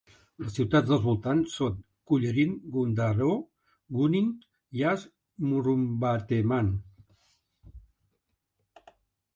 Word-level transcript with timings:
Les 0.43 0.53
ciutats 0.59 0.87
dels 0.91 1.01
voltants 1.07 1.57
són 1.59 1.75
Cullerin, 2.11 2.55
Gundaroo, 2.77 3.35
Gunning, 3.99 4.33
Yass 4.81 5.05
i 5.11 5.51
Murrumbateman. 5.51 6.75